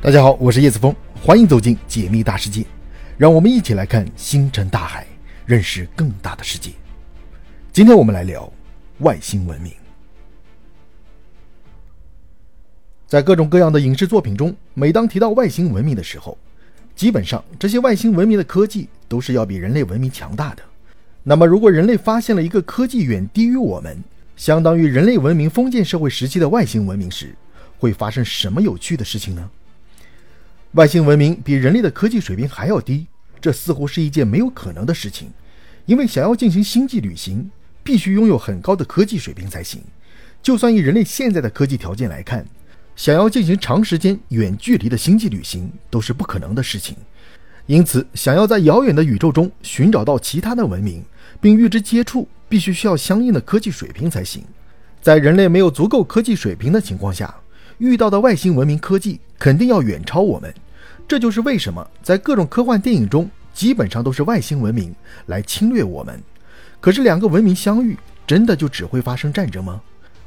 [0.00, 2.64] 大家好，我是叶子峰，欢迎走进解密大世界，
[3.16, 5.04] 让我们一起来看星辰大海，
[5.44, 6.70] 认识更大的世界。
[7.72, 8.50] 今天我们来聊
[9.00, 9.72] 外星文明。
[13.08, 16.38] 在各种各样的影视作品中，每当提到外星文明的时候，
[16.94, 20.62] 基本上这些外星文明的科技都是要比人类文明强大的。
[21.24, 23.98] 那么，如果人类发现了一个科技远低于我们，
[24.36, 27.34] 相当于人类文明封建社会时期的外星文明时，
[27.80, 29.50] 会发生什么有趣的事情呢？
[30.72, 33.06] 外星文明比人类的科技水平还要低，
[33.40, 35.30] 这似乎是一件没有可能的事情，
[35.86, 37.50] 因为想要进行星际旅行，
[37.82, 39.80] 必须拥有很高的科技水平才行。
[40.42, 42.46] 就算以人类现在的科技条件来看，
[42.94, 46.94] 想要进行长时间、远距离的星际旅行都是不可能的事情。
[47.66, 51.02] 因此，想要在遥远的宇宙中寻找到其他的文明，
[51.40, 54.44] 并与之接触，必须需要相应的科技水平才行。
[55.00, 57.34] 在人类没有足够科技水平的情况下，
[57.78, 60.52] 遇到的外星文明科技肯定要远超我们，
[61.06, 64.94] 这就是为什么在各种科幻电影中，基本上都是外星文明
[65.26, 66.20] 来侵略我们。
[66.80, 69.80] 可是两个文明相遇，真的就只会发生战争吗？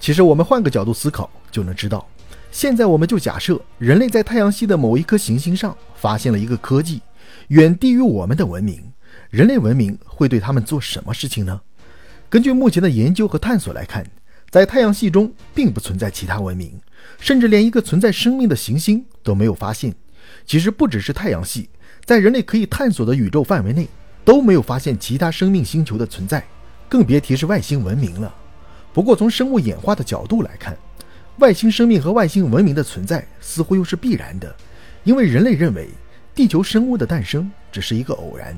[0.00, 2.06] 其实我们换个角度思考就能知道。
[2.50, 7.00] 现在我们就假设人类在太阳系的某一颗行星上发现了一个科技
[7.48, 8.82] 远低于我们的文明，
[9.30, 11.60] 人类文明会对他们做什么事情呢？
[12.28, 14.04] 根据目前的研究和探索来看，
[14.50, 16.78] 在太阳系中并不存在其他文明。
[17.18, 19.94] 甚至连一个存在生命的行星都没有发现。
[20.46, 21.68] 其实不只是太阳系，
[22.04, 23.88] 在人类可以探索的宇宙范围内
[24.24, 26.44] 都没有发现其他生命星球的存在，
[26.88, 28.34] 更别提是外星文明了。
[28.92, 30.76] 不过从生物演化的角度来看，
[31.38, 34.54] 外星生命和外星文明的存在似乎又是必然的，
[35.04, 35.88] 因为人类认为
[36.34, 38.56] 地球生物的诞生只是一个偶然，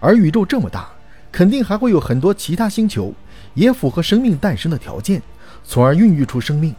[0.00, 0.90] 而宇宙这么大，
[1.30, 3.14] 肯定还会有很多其他星球
[3.54, 5.22] 也符合生命诞生的条件，
[5.64, 6.74] 从而孕育出生命。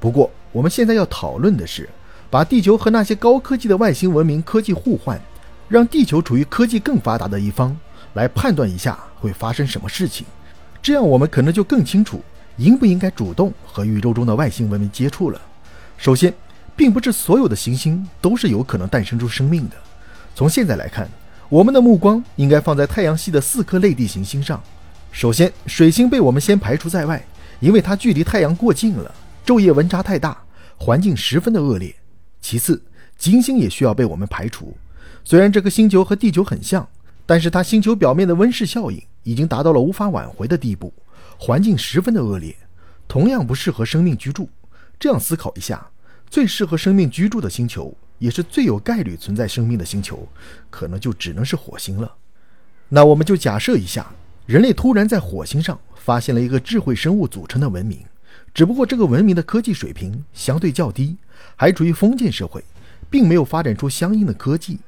[0.00, 1.88] 不过，我们现在要讨论的是，
[2.30, 5.20] 把地球和那些高科技的外星文明科技互换，
[5.68, 7.76] 让地球处于科技更发达的一方，
[8.14, 10.26] 来判断一下会发生什么事情。
[10.80, 12.22] 这样，我们可能就更清楚
[12.56, 15.40] 应不应该主动和宇宙中的外星文明接触了。
[15.96, 16.32] 首先，
[16.76, 19.74] 并不是所有的行星都是有可能诞生出生命的。
[20.34, 21.08] 从现在来看，
[21.48, 24.62] 我们的目光应该放在太阳系的四颗类地行星上。
[25.10, 27.20] 首先，水星被我们先排除在外，
[27.58, 29.12] 因为它距离太阳过近了。
[29.48, 30.44] 昼夜温差太大，
[30.76, 31.96] 环境十分的恶劣。
[32.38, 32.82] 其次，
[33.16, 34.76] 金星也需要被我们排除。
[35.24, 36.86] 虽然这个星球和地球很像，
[37.24, 40.92] 但是它星球表面的温室效应已经达到了无法挽回的地步，
[41.38, 42.54] 环境十分的恶劣，
[43.08, 44.50] 同样不适合生命居住。
[45.00, 45.88] 这样思考一下，
[46.28, 50.28] 最适合生命居住的星球，也是最有概率存在生命的星球，
[50.68, 52.14] 可能就只能是火星了。
[52.90, 54.12] 那我们就假设一下，
[54.44, 58.04] 人类突然在火星上发现了一个智慧生物组成的文明。
[58.54, 61.16] 只不过这个文明的科技水平相对较低，
[61.54, 62.64] 还处于封建社会，
[63.08, 64.78] 并没有发展出相应的科技。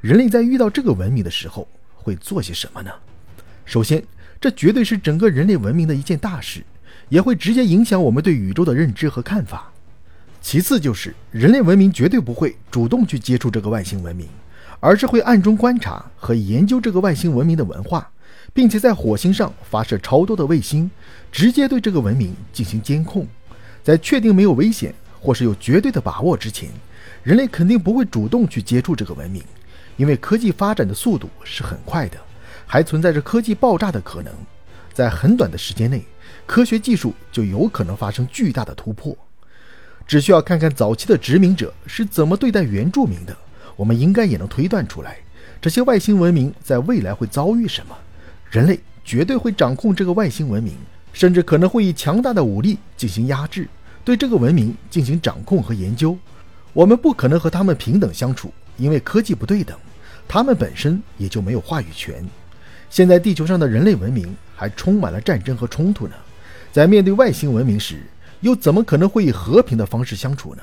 [0.00, 2.90] 人类在遇到这个文明的时候会做些什么呢？
[3.64, 4.02] 首先，
[4.40, 6.64] 这绝对是整个人类文明的一件大事，
[7.08, 9.70] 也会直接影响我们对宇宙的认知和看法。
[10.40, 14.26] 其次，就是人类文明绝对不会主动去接触这个外星文明，
[14.80, 18.10] 而是会暗中观察和研究这个外星文明的文化。
[18.52, 20.90] 并且在火星上发射超多的卫星，
[21.30, 23.26] 直接对这个文明进行监控。
[23.82, 26.68] 在确定没有危险或是有绝对的把握之前，
[27.22, 29.42] 人类肯定不会主动去接触这个文明，
[29.96, 32.18] 因为科技发展的速度是很快的，
[32.66, 34.32] 还存在着科技爆炸的可能。
[34.92, 36.04] 在很短的时间内，
[36.44, 39.16] 科学技术就有可能发生巨大的突破。
[40.06, 43.36] 只需要看看早期的殖民者是怎么对待原住民的，
[43.76, 45.18] 我们应该也能推断出来，
[45.60, 47.96] 这些外星文明在未来会遭遇什么。
[48.50, 50.74] 人类绝对会掌控这个外星文明，
[51.12, 53.68] 甚至可能会以强大的武力进行压制，
[54.04, 56.18] 对这个文明进行掌控和研究。
[56.72, 59.78] 我们不可能和他们平等相处，因为科技不对等，
[60.26, 62.24] 他们本身也就没有话语权。
[62.88, 66.14] 现在地球上的人类文明还充满了战争和冲突呢，
[66.72, 68.02] 在面对外星文明时，
[68.40, 70.62] 又怎么可能会以和平的方式相处呢？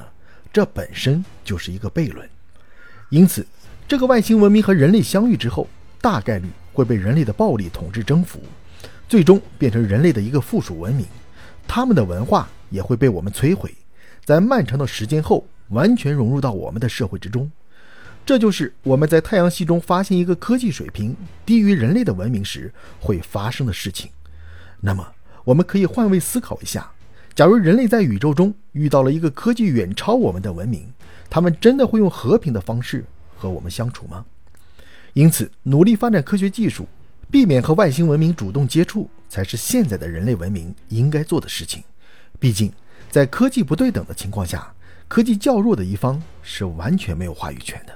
[0.52, 2.28] 这本身就是一个悖论。
[3.10, 3.48] 因此，
[3.88, 5.70] 这个外星文明和人类相遇之后，
[6.02, 6.48] 大概率。
[6.78, 8.40] 会被人类的暴力统治征服，
[9.10, 11.08] 最终变成人类的一个附属文明，
[11.68, 13.74] 他们的文化也会被我们摧毁，
[14.24, 17.52] 在漫长的时间后完全融入到我们的社会之中。
[18.24, 21.16] 这就是我们在太阳系中发现一个科技水平
[21.48, 24.12] 低于人类的文明时会发生的事情。
[24.80, 25.04] 那么，
[25.46, 26.92] 我们可以换位思考一下：
[27.34, 30.94] 假如人类在宇宙中遇到了一个科技远超我们的文明，
[31.28, 33.04] 他们真的会用和平的方式
[33.36, 34.24] 和我们相处吗？
[35.14, 36.88] 因此，努力发展科学技术，
[37.32, 41.84] 避免和外星文明主动接触，才是现在的人类文明应该做的事情。
[42.40, 42.72] 毕竟，
[43.10, 44.74] 在科技不对等的情况下，
[45.08, 47.94] 科技较弱的一方是完全没有话语权的。